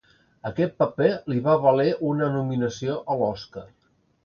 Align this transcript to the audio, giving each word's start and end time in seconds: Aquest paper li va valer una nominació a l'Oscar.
Aquest 0.49 0.71
paper 0.83 1.09
li 1.33 1.37
va 1.49 1.59
valer 1.67 1.87
una 2.13 2.31
nominació 2.39 2.99
a 3.17 3.21
l'Oscar. 3.23 3.67